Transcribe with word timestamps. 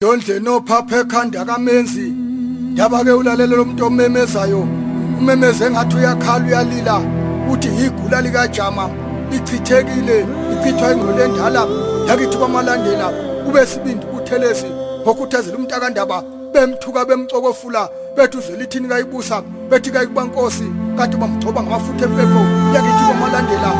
Dondle 0.00 0.38
nophapha 0.38 1.00
ekhanda 1.00 1.44
kamenzi. 1.44 2.14
Yaba 2.76 3.02
ke 3.02 3.10
ulalela 3.10 3.56
lo 3.56 3.64
muntu 3.64 3.86
omemezayo. 3.86 4.60
Umemeze 5.18 5.70
ngathi 5.70 5.96
uyakhala 5.96 6.46
uyalila. 6.46 7.02
Uthi 7.50 7.68
igula 7.84 8.20
lika 8.20 8.46
Jama 8.46 8.88
lichithekile 9.30 10.24
lichithwa 10.50 10.92
ingqondo 10.92 11.24
endala. 11.24 11.66
Yakithi 12.06 12.36
kwamalandela 12.36 13.08
kube 13.44 13.66
sibindi 13.66 14.06
kuthelesi 14.06 14.66
ngokhuthazela 15.02 15.56
umuntu 15.56 15.74
akandaba 15.74 16.22
bemthuka 16.52 17.04
bemcokofula 17.04 17.90
bethu 18.16 18.40
zelithini 18.40 18.88
kayibusa? 18.88 19.42
Bethi 19.68 19.90
kayikubankosi 19.90 20.66
kade 20.96 21.16
bamgcoba 21.16 21.62
ngamafutha 21.62 22.04
empepho. 22.04 22.42
Yakithi 22.74 23.04
kwamalandela 23.08 23.70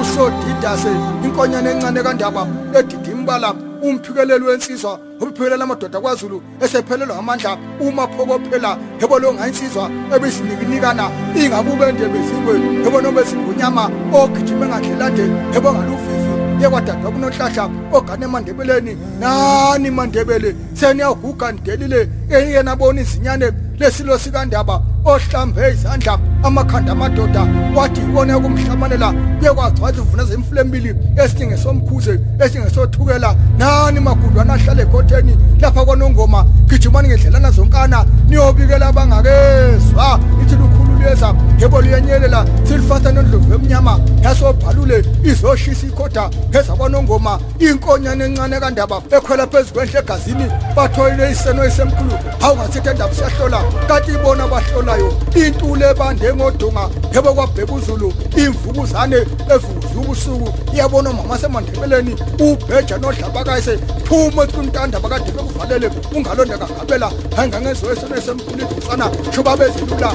usodidase 0.00 0.90
inkonyane 1.24 1.70
encane 1.70 2.02
kandaba 2.02 2.48
edida 2.74 3.10
imbala 3.12 3.54
umphikeleli 3.82 4.44
wensizwa. 4.44 5.07
Ubuphekelela 5.20 5.64
amadoda 5.64 6.00
kwaZulu 6.00 6.42
esephelelwa 6.62 7.18
amandla 7.18 7.58
uma 7.80 8.08
phokophela 8.08 8.78
yebo 9.00 9.18
lo 9.18 9.34
ngayinsizwa 9.34 9.90
ebisinikinikana 10.14 11.10
ingabube 11.40 11.92
ndebe 11.92 12.18
zingwe 12.26 12.54
yebo 12.84 13.00
noma 13.00 13.24
sigunyama 13.24 13.90
ogijima 14.12 14.66
ngadlelade 14.68 15.24
yebo 15.54 15.72
ngalufifi 15.72 16.28
yekwadadwa 16.60 17.10
kunohlahla 17.10 17.70
ogane 17.92 18.24
emandebeleni. 18.24 18.96
Nani 19.20 19.90
mandebele? 19.90 20.54
Seniyaguga 20.74 21.52
ndelile 21.52 22.08
eyena 22.30 22.76
bona 22.76 23.00
izinyane 23.00 23.52
lesilo 23.78 24.18
sikandaba 24.18 24.82
ohlambe 25.04 25.70
izandla 25.72 26.18
amakhanda 26.42 26.92
amadoda 26.92 27.46
wathi 27.76 28.00
ibona 28.00 28.38
kumhlamanela 28.40 29.12
kuyekwazi 29.38 29.82
wathi 29.82 30.00
uvuna 30.00 30.24
zemfule 30.24 30.60
embili 30.60 30.94
esinye 31.24 31.56
somkhuze 31.56 32.20
esinye 32.44 32.70
sothukela 32.70 33.34
nani 33.58 34.00
magundwana 34.00 34.54
ahlale 34.54 34.82
ekhotheni 34.82 35.36
lapha 35.60 35.84
kwanongoma 35.84 36.44
gijimani 36.68 37.08
ngedlelana 37.08 37.50
zonkana 37.50 38.04
niyobikela 38.28 38.86
abangakezwa 38.86 40.20
ithi 40.42 40.56
lukhululeza 40.98 41.34
yebo 41.60 41.80
liyenyelela 41.80 42.46
silifasa 42.64 43.12
nondlovu 43.12 43.54
emnyama 43.54 44.00
yasobhalule 44.22 45.04
izoshisa 45.24 45.86
ikhoda 45.86 46.30
pheza 46.50 46.72
kwanongoma 46.72 47.40
inkonyane 47.58 48.24
encane 48.24 48.60
kandaba 48.60 49.02
ekhwela 49.10 49.46
phezu 49.46 49.72
kwenhle 49.72 49.98
egazini 49.98 50.46
batholile 50.76 51.30
iseno 51.30 51.64
esemkhulu 51.64 52.18
hawu 52.40 52.56
ngasithe 52.56 52.94
ndaba 52.94 53.14
siyahlola 53.14 53.62
kanti 53.88 54.10
ibona 54.10 54.48
bahlolayo 54.48 55.14
intule 55.34 55.90
ebande 55.90 56.34
ngodunga 56.34 56.88
yebo 57.14 57.34
kwabheka 57.34 57.72
uzulu 57.72 58.12
imvukuzane 58.36 59.16
evukuza 59.54 60.00
ubusuku 60.00 60.48
iyabona 60.74 61.10
umama 61.10 61.38
semandebeleni 61.38 62.16
ubheja 62.38 62.98
nodlabakayise 62.98 63.78
phuma 64.04 64.46
kuntanda 64.46 65.00
bakade 65.00 65.30
bekuvalele 65.32 65.90
ungalonda 66.14 66.58
kangabela 66.58 67.12
hayi 67.36 67.48
ngangezo 67.48 67.92
eseno 67.92 68.16
esemkhulu 68.16 68.62
idusana 68.62 69.10
shuba 69.34 69.56
bezelula 69.56 70.12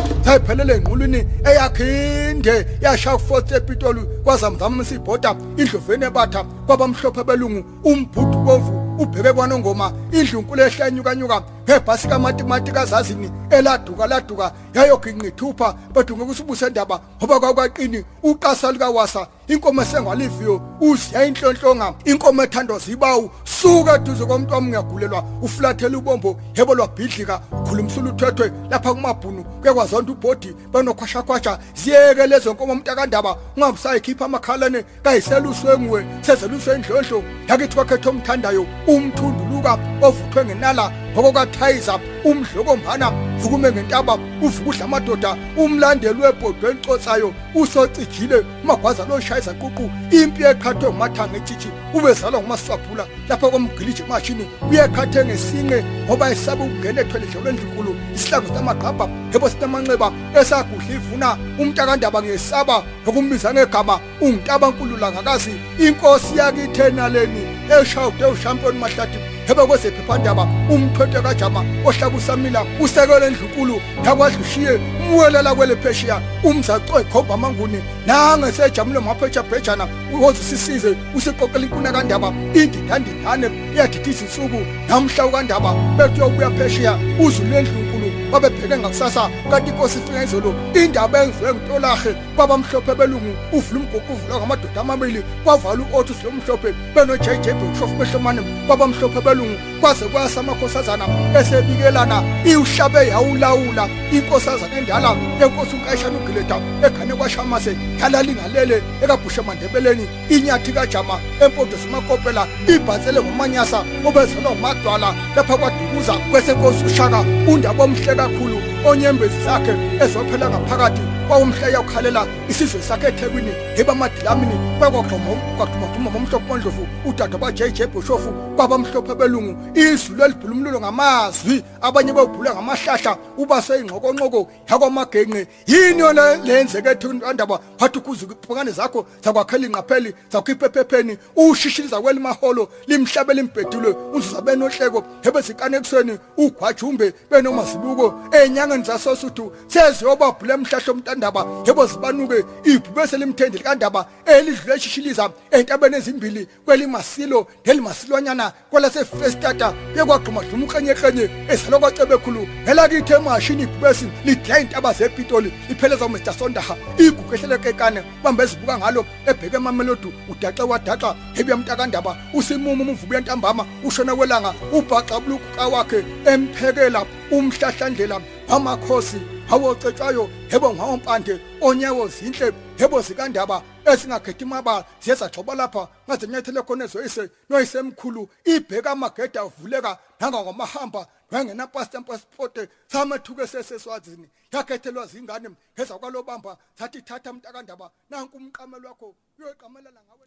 sayiphelele 0.73 0.75
enqulwini 0.75 1.25
eyakhinde 1.45 2.65
yashaya 2.81 3.17
kufosi 3.17 3.53
epitoli 3.55 4.01
kwazamzama 4.23 4.85
sibhoda 4.85 5.35
indloveni 5.57 6.05
ebatha 6.05 6.43
kwabamhlophe 6.65 7.23
belungu 7.23 7.63
umbhudu 7.83 8.37
bovu 8.45 8.71
ubheke 8.99 9.33
kwanongoma 9.33 9.91
indlunkulu 10.11 10.61
ehlanyukanyuka 10.61 11.43
ngebhasi 11.63 12.07
kamatimati 12.07 12.71
kazazini 12.71 13.31
eladuka 13.49 14.07
laduka 14.07 14.51
yayoginqithupha 14.73 15.75
badunge 15.93 16.25
kusibuse 16.25 16.69
ndaba 16.69 16.99
ngoba 17.17 17.39
kwakwaqini 17.39 18.05
uqasa 18.23 18.71
likawasa 18.71 19.27
inkomo 19.47 19.81
esengaliviyo 19.81 20.61
uziya 20.81 21.25
inhlonhlonga 21.25 21.93
inkomo 22.05 22.43
ethandwa 22.43 22.79
zibawu 22.79 23.29
suka 23.43 23.95
eduze 23.95 24.25
komuntu 24.25 24.53
wami 24.53 24.67
ngiyagulelwa 24.67 25.23
ufulathela 25.41 25.97
ubombo 25.97 26.39
yebo 26.55 26.75
lwabhidlika 26.75 27.37
khulumsula 27.67 28.09
uthethwe 28.09 28.51
lapha 28.69 28.93
kumabhunu 28.93 29.43
kuyakwazonto 29.43 30.11
ubhodi 30.11 30.55
benokhwashakhwasha 30.73 31.59
ziyeke 31.75 32.27
lezo 32.27 32.53
nkomo 32.53 32.73
umntakandaba 32.73 33.35
ungabusayikhipha 33.57 34.25
amakhalane 34.25 34.83
kayiseluswe 35.03 35.79
nguwe 35.79 36.05
sezeluswe 36.21 36.75
indlondlo 36.75 37.23
yakithi 37.47 37.75
kwakhetha 37.75 38.09
omthandayo 38.09 38.65
umthunduluka 38.87 39.77
ovuthwe 40.01 40.45
ngenala 40.45 40.91
ngokokathayiza 41.13 41.99
umdlokombhana 42.23 43.11
vukume 43.37 43.71
ngentaba 43.71 44.17
uvuka 44.41 44.69
udla 44.69 44.85
amadoda 44.85 45.37
umlandeli 45.57 46.21
webhodwe 46.21 46.69
elicotsayo 46.69 47.33
usocijile 47.55 48.43
umagwaza 48.63 49.05
loshayisa 49.05 49.53
ququ 49.53 49.89
impi 50.11 50.43
ekhathwe 50.43 50.89
ngumathanga 50.89 51.37
etshitshi 51.37 51.69
ubezalwa 51.93 52.39
ngumaswaphula 52.41 53.05
lapha 53.29 53.49
komgiliji 53.49 54.03
emashini 54.03 54.45
uyekhathe 54.69 55.25
ngesinqe 55.25 55.83
ngoba 56.05 56.31
esaba 56.31 56.63
ukungena 56.63 57.01
ethwele 57.01 57.25
dlelo 57.25 57.49
endlunkulu 57.49 57.95
isihlangu 58.15 58.47
sitamagqabha 58.47 59.05
yebo 59.33 59.49
sinamanxeba 59.49 60.07
esagudla 60.39 60.93
ivuna 60.95 61.37
umntakandaba 61.59 62.19
ngesaba 62.23 62.75
ngokumbiza 63.03 63.53
ngegama 63.53 63.99
ungitabankulu 64.21 64.97
langakazi 64.97 65.53
inkosi 65.85 66.37
yakithenaleni 66.37 67.43
eshawude 67.81 68.25
ushampiyoni 68.25 68.79
mahlathi 68.79 69.32
hebe 69.47 69.65
kwezephephandaba 69.65 70.47
umthwethe 70.69 71.21
kajama 71.21 71.65
ohlaba 71.85 72.17
usamila 72.17 72.65
usekele 72.79 73.25
endlunkulu 73.27 73.81
yakwadlushiye 74.05 74.79
umwelela 75.09 75.55
kwele 75.55 75.75
pheshiya 75.75 76.21
umzaco 76.43 76.99
ekhomba 76.99 77.33
amanguni 77.33 77.79
nangesejamule 78.07 78.99
maphetshabhejana 78.99 79.87
wozisisize 80.21 80.95
usiqoqela 81.15 81.65
inkuna 81.65 81.91
kandaba 81.91 82.29
indindandindane 82.59 83.47
iyadidisa 83.73 84.25
insuku 84.25 84.59
namhla 84.89 85.25
ukandaba 85.25 85.71
bethi 85.97 86.21
uyobuya 86.21 86.49
pheshiya 86.57 86.93
uzulu 87.19 87.55
endlunkulu 87.57 88.07
babebheke 88.31 88.77
ngakusasa 88.77 89.29
kanti 89.49 89.69
inkosi 89.69 89.97
ifika 89.99 90.23
izolo 90.23 90.53
indaba 90.73 91.23
enziwe 91.23 91.53
ngitolahe 91.53 92.11
kwabamhlophe 92.35 92.95
belungu 92.95 93.33
uvula 93.51 93.79
umguguvula 93.79 94.37
ngamadoda 94.37 94.81
amabili 94.81 95.21
kwavala 95.43 95.83
u-otus 95.83 96.23
lomhlophe 96.23 96.69
beno-jj 96.95 97.45
bhushofu 97.59 97.95
behlomane 97.99 98.41
kwabamhlophe 98.67 99.21
belungu 99.21 99.57
kwaze 99.81 100.05
kwasa 100.05 100.39
amakhosazana 100.39 101.05
esebikelana 101.39 102.17
iwushabe 102.45 103.07
yawulawula 103.07 103.87
inkosazana 104.11 104.77
endala 104.95 105.15
yenkosi 105.41 105.75
unkayishana 105.75 106.17
ugileda 106.17 106.57
ekhane 106.85 107.13
kwashamase 107.15 107.75
yalalingalele 107.99 108.83
ekabhushe 109.03 109.41
mandebeleni 109.41 110.07
inyathi 110.29 110.71
kajama 110.71 111.19
empondo 111.41 111.77
simakopela 111.77 112.47
ibhansele 112.67 113.21
ngomanyasa 113.21 113.83
obezelwa 114.05 114.51
ngumadwala 114.51 115.13
lapha 115.35 115.57
kwadukuza 115.57 116.13
kwesenkosi 116.13 116.85
ushaka 116.85 117.19
undaba 117.47 117.83
omhle 117.83 118.15
kakhulu 118.15 118.57
onyembezi 118.85 119.43
zakhe 119.45 119.73
ezophela 120.03 120.49
ngaphakathi. 120.49 121.12
Kwawumhleya 121.33 121.81
ukhalela 121.81 122.27
isizwe 122.49 122.81
sakhe 122.81 123.07
ethekwini 123.07 123.51
yeba 123.77 123.93
amadilamini 123.93 124.79
kwakwaxhuma 124.79 126.09
bomhlophe 126.13 126.47
bondlovu 126.47 126.87
udade 127.05 127.37
ba-jj 127.37 127.83
bhoshofu 127.93 128.31
kwabamhlophe 128.55 129.15
belungu. 129.15 129.57
Izulu 129.73 130.23
elibhula 130.23 130.53
umlulo 130.53 130.79
ngamazwi 130.79 131.63
abanye 131.81 132.13
bewubhula 132.13 132.53
ngamahlahla 132.53 133.17
ubase 133.37 133.79
ingxokonxoko 133.79 134.47
yakwamagenqe 134.69 135.47
yini 135.67 135.99
yona 135.99 136.35
leyenzeke 136.35 136.89
ethundaba 136.89 137.59
wathi 137.79 137.97
ukuzipukane 137.97 138.71
zakho 138.71 139.05
zakwakhela 139.23 139.65
inqapheli 139.65 140.13
zakhipha 140.31 140.65
ephepheni 140.65 141.17
ushishini 141.35 141.87
zakweli 141.87 142.19
maholo 142.19 142.69
limhlabe 142.87 143.33
limbhedule 143.33 143.95
uzuza 144.13 144.41
benohleko 144.41 145.03
hebezikane 145.23 145.77
ekuseni 145.77 146.19
ugwajumbe 146.37 147.13
benomazibuko. 147.31 148.13
Ey'nyangeni 148.31 148.83
zasosuthu 148.83 149.51
seziyobabhula 149.67 150.53
emhlahla 150.53 150.93
omntandaba 151.23 151.45
yebo 151.65 151.85
zibanuke 151.85 152.45
ibhubese 152.63 153.17
limthendeli 153.17 153.63
kandaba 153.63 154.05
elidlule 154.25 154.75
eshishiliza 154.75 155.29
entabeni 155.51 155.95
ezimbili 155.95 156.47
kwelimasilo 156.65 157.47
nelimasilwanyana 157.65 158.51
kwalasefestata 158.69 159.73
yekwagxumadluma 159.95 160.65
ukrenyekranye 160.65 161.29
ezalwa 161.49 161.79
kwacebekhulu 161.79 162.47
ngelakithi 162.63 163.13
emashini 163.13 163.63
ibhubesi 163.63 164.07
lidla 164.25 164.59
intaba 164.59 164.93
zepitoli 164.93 165.53
ipheleza 165.69 166.05
umr 166.05 166.33
sondaha. 166.33 166.75
Igugu 166.97 167.35
ehlelekekane 167.35 168.03
bambe 168.23 168.43
ezibuka 168.43 168.77
ngalo 168.77 169.05
ebheke 169.27 169.55
emamelodu 169.57 170.13
udaxe 170.29 170.63
wadaxa 170.63 171.15
hebi 171.33 171.53
mntakandaba 171.53 172.17
usimumu 172.33 172.83
umvubu 172.83 173.13
yentambama 173.13 173.65
ushona 173.83 174.15
kwelanga 174.15 174.53
ubhaxa 174.71 175.19
buluka 175.19 175.67
wakhe 175.67 176.03
emphekela 176.25 177.05
umhlahlandlela 177.31 178.21
wamakhosi 178.49 179.17
awocetshayo 179.53 180.29
yebo 180.51 180.73
ngawompande 180.73 181.39
onyawo 181.61 182.07
zinhle 182.07 182.53
yebo 182.79 183.01
zikandaba 183.01 183.61
esingakhethi 183.85 184.43
imabala 184.43 184.85
ziye 185.01 185.15
zagxoba 185.15 185.55
lapha 185.55 185.87
ngaze 186.07 186.27
nyathele 186.27 186.61
khona 186.61 186.85
ezoyise 186.85 187.29
noyisemkhulu 187.49 188.29
ibheka 188.45 188.91
amagede 188.91 189.39
avuleka 189.39 189.97
nangangamahamba 190.19 191.07
nwangenapasta 191.31 191.99
mpasipote 191.99 192.69
samethuke 192.87 193.47
seseswazini 193.47 194.27
yakhethelwa 194.51 195.05
zingane 195.05 195.49
ngeza 195.77 195.97
kwalobamba 195.97 196.57
sathi 196.79 197.01
thatha 197.01 197.33
mntakandaba 197.33 197.91
nanku 198.09 198.37
umqamelo 198.37 198.89
wakho 198.89 199.15
uyoqamelela 199.39 200.01
ngawe. 200.07 200.25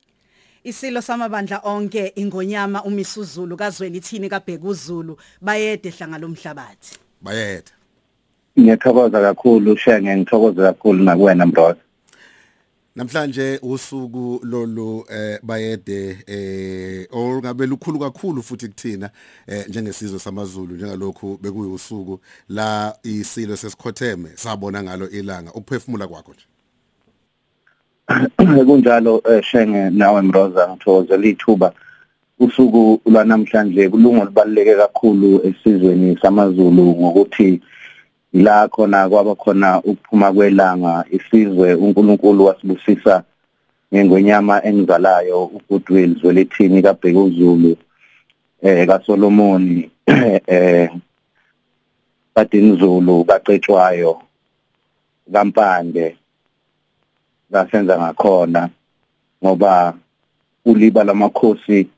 Isilo 0.65 1.03
samabandla 1.03 1.61
onke 1.65 2.13
ingonyama 2.15 2.85
umisuzulu 2.85 3.57
kazweli 3.57 4.01
thini 4.01 4.29
kabheka 4.29 4.67
uZulu 4.67 5.19
bayede 5.41 5.91
hlanga 5.91 6.19
lomhlabathi 6.19 6.99
bayede. 7.21 7.76
Ngiyathokoza 8.59 9.21
kakhulu 9.21 9.77
shenge 9.77 10.17
ngithokoza 10.17 10.63
kakhulu 10.63 11.05
nakuwena 11.05 11.47
mndoda 11.47 11.81
namhlanje 12.97 13.59
usuku 13.63 14.41
lolu 14.43 15.05
eh 15.11 15.39
bayede 15.43 16.19
eh 16.27 17.07
olungabe 17.13 17.67
lukhulu 17.67 17.99
kakhulu 17.99 18.43
futhi 18.43 18.69
kuthina 18.69 19.11
eh 19.47 19.69
njengesizwe 19.69 20.19
samaZulu 20.19 20.75
njengalokhu 20.75 21.39
bekuyusuku 21.43 22.21
la 22.49 22.97
isilo 23.03 23.57
sesikhotheme 23.57 24.29
sabona 24.35 24.83
ngalo 24.83 25.11
ilanga. 25.11 25.53
Ukuphefumula 25.53 26.07
kwakho 26.07 26.33
nje. 26.33 26.47
Kunjalo 28.67 29.23
eh, 29.31 29.43
shenge 29.43 29.91
nawe 29.91 30.23
mroza 30.23 30.69
ngithokozela 30.69 31.27
ithuba. 31.27 31.73
Usuku 32.39 33.01
lwanamhlanje 33.07 33.89
kulunga 33.89 34.25
libaluleke 34.25 34.75
kakhulu 34.75 35.41
esizweni 35.47 36.19
samaZulu 36.23 36.83
ngokuthi 36.83 37.61
la 38.37 38.69
khona 38.69 39.09
kwaba 39.09 39.35
khona 39.35 39.79
ukuphuma 39.79 40.33
kwelanga 40.33 41.05
isizwe 41.11 41.75
uNkulunkulu 41.75 42.45
wasibusisa 42.45 43.23
ngengonyama 43.95 44.65
engizalayo 44.65 45.45
uGoodwill 45.45 46.21
Zwelithini 46.21 46.83
kaBheka 46.83 47.21
uZulu 47.21 47.77
eh 48.63 48.87
kaSolomoni 48.87 49.91
eh 50.47 50.91
Badini 52.35 52.77
Zulu 52.77 53.25
bacetshwayo 53.25 54.23
kaMpande 55.33 56.17
ngasenza 57.51 57.99
ngakhona 57.99 58.69
ngoba 59.45 59.95
uliba 60.65 61.05
lamakhosi 61.05 61.89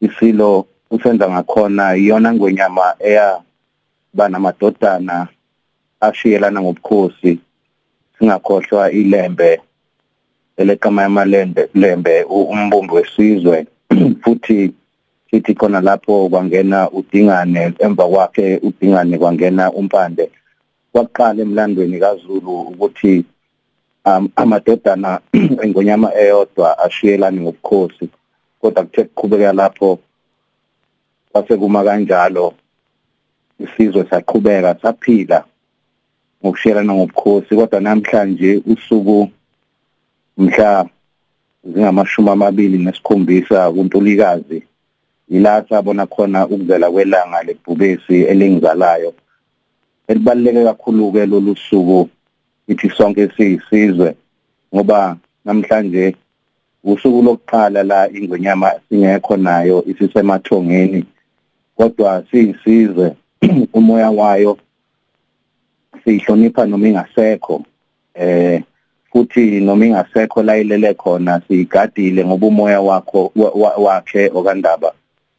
isilo 0.00 0.66
usenza 0.90 1.30
ngakhona 1.30 1.96
iyona 1.96 2.32
ngwenyama 2.32 2.94
eya 2.98 3.42
banamadodana 4.14 5.28
ashiyelana 6.00 6.60
ngobukhosi 6.62 7.38
singakhohlwa 8.18 8.90
ilembe 8.90 9.60
eleqama 10.56 11.02
yamalende 11.02 11.68
lembe 11.74 12.22
umbumbi 12.24 12.94
wesizwe. 12.94 13.66
Futhi 14.22 14.72
sithi 15.30 15.54
khona 15.54 15.80
lapho 15.80 16.28
kwangena 16.28 16.90
udingane 16.90 17.72
emva 17.78 18.08
kwakhe 18.08 18.60
udingane 18.62 19.18
kwangena 19.18 19.72
umpande. 19.72 20.30
Kwaqala 20.92 21.42
emlandweni 21.42 21.98
kaZulu 21.98 22.60
ukuthi 22.60 23.24
um, 24.04 24.28
amadodana 24.36 25.20
engonyama 25.62 26.14
eyodwa 26.14 26.78
ashiyelane 26.78 27.40
ngobukhosi 27.40 28.08
kodwa 28.60 28.84
kuthe 28.84 29.04
kuqhubeka 29.04 29.52
lapho 29.52 29.98
kwase 31.32 31.56
kuma 31.56 31.84
kanjalo 31.84 32.54
isizwe 33.58 34.04
saqhubeka 34.10 34.76
saphila. 34.82 35.44
Ngokushiyelana 36.44 36.94
ngobukhosi 36.94 37.56
kodwa 37.56 37.80
namhlanje 37.80 38.62
usuku 38.66 39.28
mhla 40.38 40.88
zingamashumi 41.64 42.30
amabili 42.30 42.78
nesikhombisa 42.78 43.72
kuntulikazi 43.72 44.62
ila 45.28 45.64
sabona 45.68 46.06
khona 46.06 46.46
ukuzela 46.46 46.90
kwelanga 46.90 47.42
lebhubesi 47.42 48.22
elingizalayo. 48.22 49.14
Elibaluleke 50.08 50.64
kakhulu 50.64 51.12
ke 51.12 51.26
lolu 51.26 51.56
suku 51.56 52.08
ithi 52.68 52.90
sonke 52.90 53.28
siyisizwe 53.36 54.14
ngoba 54.74 55.16
namhlanje 55.44 56.16
usuku 56.84 57.22
lokuqala 57.22 57.82
la 57.82 58.10
ingwenyama 58.10 58.72
singekho 58.88 59.36
nayo 59.36 59.84
isisemathongeni 59.86 61.04
kodwa 61.76 62.24
siyisizwe. 62.30 63.14
Umoya 63.72 64.10
wayo 64.10 64.58
sihlonipha 66.18 66.66
noma 66.66 66.88
ingasekho 66.88 67.64
eh 68.14 68.62
futhi 69.12 69.60
noma 69.60 69.86
ingasekho 69.86 70.42
la 70.42 70.58
ilele 70.58 70.94
khona 70.94 71.40
siyigadile 71.48 72.24
ngoba 72.24 72.46
umoya 72.46 72.80
wakho 72.80 73.32
wakhe 73.76 74.30
okandaba 74.34 74.92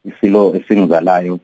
isilo 0.06 0.56
esingizalayo 0.56 1.40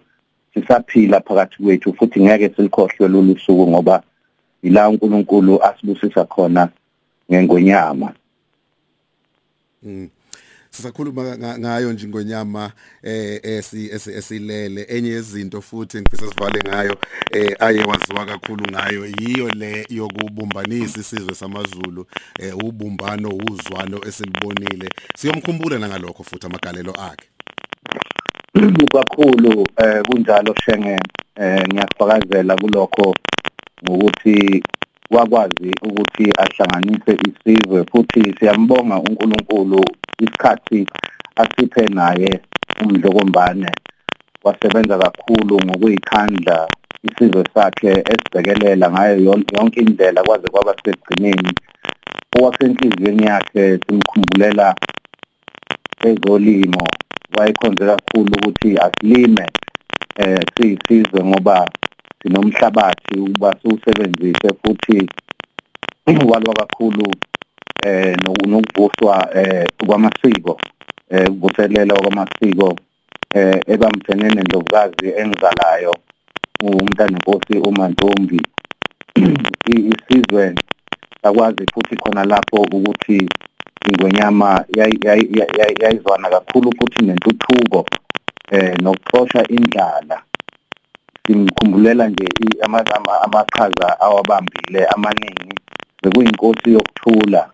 sisaphila 0.54 1.20
phakathi 1.22 1.64
kwethu 1.64 1.94
futhi 1.94 2.22
ngeke 2.22 2.50
silikhohlwe 2.56 3.08
lolu 3.08 3.40
suku 3.40 3.68
ngoba 3.68 4.04
ila 4.64 4.90
uNkulunkulu 4.90 5.64
asibusisa 5.64 6.26
khona 6.26 6.70
ngengonyama. 7.32 8.14
Mm. 9.84 10.10
Sisakhuluma 10.78 11.38
ngayo 11.38 11.94
nje 11.94 12.08
ngonyama 12.08 12.72
eh 13.04 13.40
esi 13.44 13.90
esilele. 13.92 14.86
Enye 14.90 15.10
yezinto 15.10 15.62
futhi 15.62 16.02
ngifisa 16.02 16.28
sivale 16.28 16.62
ngayo 16.68 16.98
eh 17.32 17.56
aye 17.60 17.84
waziwa 17.84 18.26
kakhulu 18.26 18.66
ngayo 18.72 19.06
yiyo 19.06 19.50
le 19.50 19.86
yokubumbanisa 19.90 21.00
isizwe 21.00 21.36
samaZulu 21.36 22.06
eh 22.40 22.58
ubumbano 22.58 23.30
uzwano 23.30 24.02
esilibonile. 24.08 24.90
Siyomkhumbula 25.16 25.80
nangalokho 25.80 26.24
futhi 26.24 26.46
amagalelo 26.46 26.92
akhe. 26.92 27.28
Kakhulu 28.94 29.68
eh 29.78 30.02
kunjalo 30.08 30.56
shenge 30.66 31.00
eh 31.36 31.68
ngiyafakazela 31.68 32.56
kulokho 32.56 33.16
ngokuthi 33.84 34.64
wakwazi 35.10 35.72
ukuthi 35.82 36.32
ahlanganise 36.38 37.18
isizwe 37.28 37.86
futhi 37.92 38.36
siyambonga 38.40 39.00
uNkulunkulu 39.00 39.86
isikhathi 40.24 40.80
asiphe 41.42 41.86
naye 42.00 42.40
umdlokombane. 42.82 43.72
Wasebenza 44.44 44.98
kakhulu 44.98 45.56
ngokuyikhandla 45.66 46.68
isizwe 47.08 47.44
sakhe 47.54 47.92
esibhekelela 48.12 48.92
ngayo 48.92 49.16
yonke 49.56 49.80
indlela 49.82 50.24
kwaze 50.24 50.48
kwaba 50.48 50.74
segcineni 50.84 51.52
owasenhliziyweni 52.38 53.24
yakhe 53.32 53.64
simkhumbulela 53.84 54.68
ezolimo 56.10 56.84
wayekhonze 57.36 57.84
kakhulu 57.92 58.32
ukuthi 58.38 58.70
asilime 58.86 59.46
eh 60.24 60.42
siyisizwe 60.54 61.20
ngoba 61.30 61.58
sinomhlabathi 62.22 63.16
uba 63.20 63.50
siwusebenzise 63.60 64.50
futhi 64.62 65.00
walwa 66.30 66.54
kakhulu 66.54 67.06
eh 67.88 68.16
nokuvuswa 68.52 69.16
eh 69.40 69.66
kwamasiko 69.88 70.54
eh 71.10 71.28
ukuvuselela 71.30 71.94
kwamasiko 71.96 72.76
eh 73.34 73.60
ebamthene 73.74 74.28
nendlovukazi 74.36 75.08
engizalayo 75.22 75.94
umntana 76.62 77.18
inkosi 77.18 77.56
uMantombi 77.68 78.42
isizwe 79.92 80.56
akwazi 81.24 81.66
futhi 81.74 81.96
khona 81.96 82.24
lapho 82.24 82.58
ukuthi 82.62 83.30
ingwenyama 83.90 84.66
yayizwana 85.82 86.30
kakhulu 86.30 86.72
futhi 86.78 87.04
nentuthuko 87.06 87.86
eh 88.52 88.74
nokuxosha 88.82 89.44
indlala. 89.50 90.22
Simkhumbulela 91.28 92.08
nje 92.08 92.28
amaqhaza 93.24 94.00
awabambile 94.00 94.86
amaningi 94.86 95.54
bekuyinkosi 96.04 96.74
yokuthula. 96.74 97.50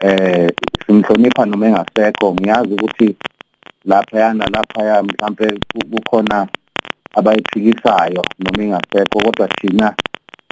Eh 0.00 0.50
simhlonipha 0.86 1.46
noma 1.46 1.66
engasekho 1.66 2.34
ngiyazi 2.34 2.74
ukuthi 2.74 3.16
lapha 3.84 4.18
yana 4.18 4.46
lapha 4.46 5.02
mhlambe 5.02 5.60
kukhona 5.90 6.48
abayiphikisayo 7.14 8.22
noma 8.38 8.62
engasekho 8.62 9.18
kodwa 9.20 9.48
thina 9.48 9.94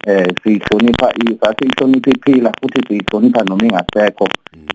eh 0.07 0.27
sihlonipha 0.43 1.13
sasihlonipha 1.41 2.11
iphila 2.11 2.53
futhi 2.61 2.81
sihlonipha 2.89 3.45
noma 3.45 3.65
engasekho. 3.65 4.29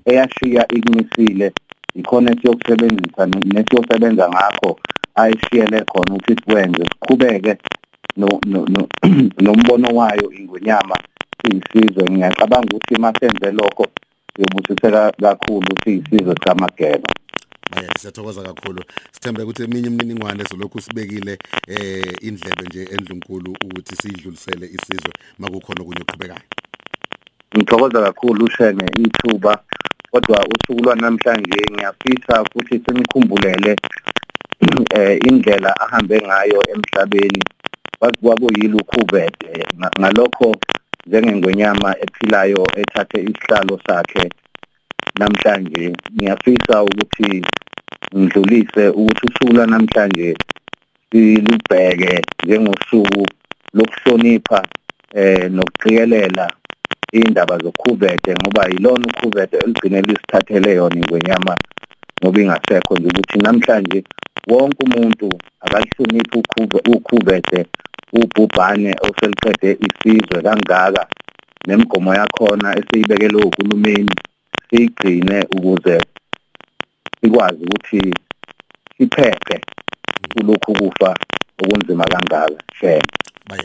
Eyashiya 0.06 0.68
ikumisile 0.76 1.52
ikhona 1.96 2.32
esiyokusebenzisa 2.32 3.26
nesiyosebenza 3.26 4.30
ngakho 4.30 4.80
ayishiyele 5.16 5.82
khona 5.82 6.14
ukuthi 6.16 6.36
sikwenze 6.36 6.84
siqhubeke. 6.84 7.58
No 8.18 8.40
nombono 9.42 9.88
wayo 9.96 10.32
ingonyama 10.40 10.96
siyisizwe 11.42 12.04
ngiyacabanga 12.12 12.68
ukuthi 12.76 13.02
masenze 13.02 13.52
lokho 13.52 13.88
siyobusiseka 14.36 15.12
kakhulu 15.22 15.72
siyisizwe 15.84 16.36
samageba 16.46 17.10
Eh 17.78 17.88
siyathokoza 18.00 18.44
kakhulu. 18.44 18.84
Sithembe 19.12 19.44
ukuthi 19.44 19.64
eminye 19.64 19.88
imininingwane 19.88 20.44
ezolokhu 20.44 20.82
sibekile 20.82 21.38
eh 21.68 22.14
indlebe 22.22 22.64
nje 22.66 22.84
endlunkulu 22.96 23.52
ukuthi 23.52 23.96
sidlulisele 23.96 24.66
isizwe 24.66 25.12
makukhona 25.40 25.82
okunye 25.82 26.02
oqhubekayo 26.02 26.48
Ngithokoza 27.56 28.00
kakhulu 28.06 28.46
ushene 28.46 28.86
ithuba 29.06 29.54
kodwa 30.12 30.38
usuku 30.54 30.84
lwanamhlanje 30.84 31.60
ngiyafisa 31.72 32.34
futhi 32.52 32.76
simkhumbulele 32.86 33.76
eh 34.96 35.20
indlela 35.28 35.72
ahambe 35.84 36.18
ngayo 36.28 36.60
emhlabeni. 36.74 37.44
Kwakuyilo 38.22 38.78
ukhubete 38.78 39.52
ngalokho 40.00 40.56
njengengwenyama 41.08 41.90
ephilayo 42.06 42.64
ethathe 42.82 43.20
isihlalo 43.30 43.80
sakhe. 43.88 44.30
Namhlanje 45.20 45.94
ngiyafisa 46.16 46.84
ukuthi 46.84 47.42
ngidlulise 48.18 48.84
ukuthi 48.90 49.26
usuku 49.28 49.54
lwanamhlanje 49.56 50.36
silubheke 51.12 52.22
njengosuku 52.44 53.28
lokuhlonipha 53.74 54.60
eh 55.14 55.52
nokuqikelela 55.52 56.48
indaba 57.12 57.58
zokhuvete 57.58 58.32
ngoba 58.40 58.64
yilona 58.72 59.06
ukhuvete 59.08 59.58
eligcine 59.58 60.02
lisithathele 60.02 60.76
yona 60.76 60.96
ingwenyama 60.96 61.54
ngoba 62.20 62.42
ingasekho 62.42 62.96
nje 62.96 63.08
ukuthi 63.08 63.38
namhlanje 63.40 64.04
wonke 64.50 64.84
umuntu 64.84 65.28
akalihloniphe 65.62 66.38
ukhuvete 66.96 67.66
ubhubhane 68.14 68.96
oseliqede 69.08 69.78
isizwe 69.88 70.42
kangaka 70.42 71.08
nemigomo 71.68 72.14
yakhona 72.16 72.78
esiyibekele 72.80 73.38
uhulumeni 73.38 74.16
siyigcine 74.70 75.38
ukuze 75.56 75.98
sikwazi 77.22 77.64
ukuthi 77.66 78.14
siphephe 78.98 79.62
kulokhu 80.34 80.74
kufa 80.74 81.16
okunzima 81.64 82.06
kangaka. 82.06 82.64
Hle 82.80 83.02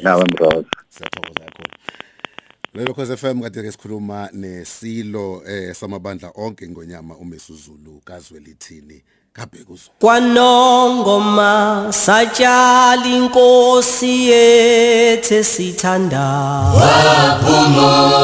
nawe 0.02 0.24
mroza 0.24 0.68
siyathokoza 0.88 1.44
kakhulu. 1.44 1.74
Lelo 2.74 2.94
khoze 2.94 3.16
FM 3.16 3.40
kade 3.40 3.62
ke 3.62 3.72
sikhuluma 3.72 4.28
nesilo 4.32 5.42
eh 5.48 5.74
samabandla 5.74 6.30
onke 6.34 6.68
ngonyama 6.68 7.16
umesuzulu 7.16 8.02
kazwelithini 9.36 9.40
kabhekuzo 9.40 9.90
kwanongoma 10.00 11.86
satyala 11.90 13.06
inkosi 13.06 14.28
yethu 14.30 15.44
sithanda 15.44 16.26
waphumula 16.78 18.14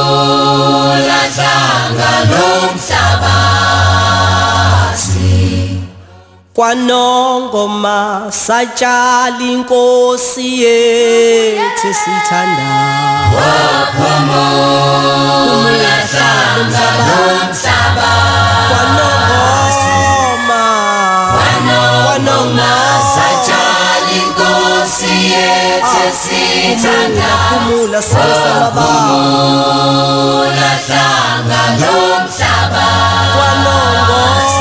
hlanga 1.35 2.11
lomhlabathi 2.31 3.41
kwanongoma 6.55 8.23
satyala 8.31 9.43
inkosi 9.53 10.63
yethu 10.63 11.95
sithanda 11.95 12.73
waphumula 13.37 14.73
hlanga 16.13 16.87
lomhlabathi 17.07 18.43
kwanongoma 18.69 19.72
kwanongoma 22.53 23.01
satshala 23.15 24.13
inkosi 24.19 25.15
yethu 25.33 26.05
sithanda 26.23 27.31
phumula 27.49 28.01
sesababa 28.03 28.87
waphumula 29.09 30.71
hlanga 30.87 31.63
lomhlabathi 31.81 33.29
kwanongoma. 33.35 34.53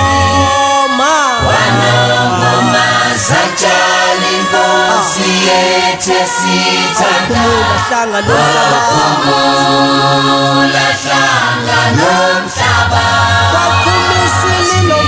Kwanongoma 1.46 2.86
satshala 3.28 4.28
inkosi 4.36 5.30
yethu 5.48 6.20
sithanda 6.36 7.42
phumula 7.44 7.76
hlanga 7.88 8.20
lomhlaba 8.28 8.80
waphumula 8.96 10.86
hlanga 11.04 11.80
lomhlabathi 12.00 13.52
kwakumisililo 13.52 15.00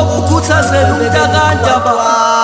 ngokukhuthazela 0.04 0.92
umntakandaba 0.94 1.92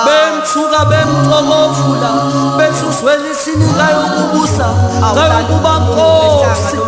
bemthuka 0.06 0.80
bemxokofula 0.90 2.10
besuzwela 2.58 3.26
isinikayo 3.32 4.00
ukubusa 4.06 4.66
kayokuba 5.14 5.72
nkosi. 5.80 6.78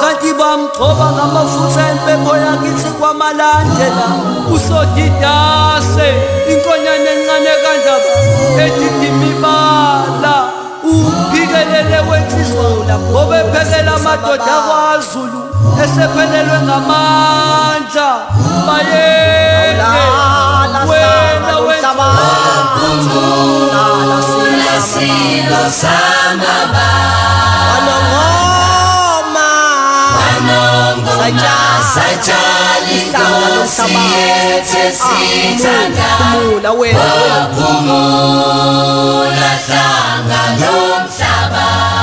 Kanti 0.00 0.30
bamgcoba 0.38 1.06
ngamafutha 1.14 1.82
empembo 1.90 2.32
yakithi 2.36 2.90
kwamalandela. 2.98 4.06
Usodidase 4.54 6.08
inkonyane 6.52 7.10
encane 7.14 7.52
kandaba 7.62 8.12
edidimibala 8.64 10.36
uphikelele 10.84 11.98
wensizwa 12.10 12.66
ngoba 13.10 13.34
ephekela 13.40 13.92
amadoda 13.94 14.52
akwazulu 14.58 15.40
esephelelwe 15.84 16.58
ngamandla. 16.66 18.08
Bayeke 18.66 19.35
silo 24.96 25.62
samaba 25.80 26.88
wanongoma 27.70 29.48
satshala 31.94 32.90
inkosi 32.96 33.94
yethu 34.14 34.84
sithanda 35.00 36.08
phumula 36.18 36.70
wena. 36.72 36.98
Waphumula 37.30 38.30
hlanga 39.66 40.42
lomhlabathi 40.60 41.95